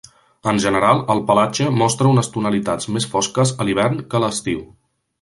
En 0.51 0.61
general, 0.63 1.01
el 1.15 1.21
pelatge 1.27 1.67
mostra 1.83 2.11
unes 2.13 2.31
tonalitats 2.39 2.91
més 2.97 3.09
fosques 3.15 3.55
a 3.59 3.69
l'hivern 3.71 4.05
que 4.13 4.23
a 4.23 4.27
l'estiu. 4.27 4.69